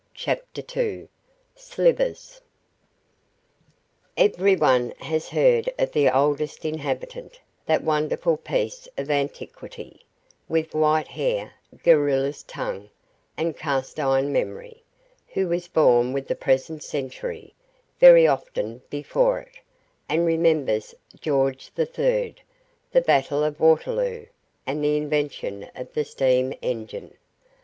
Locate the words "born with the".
15.67-16.33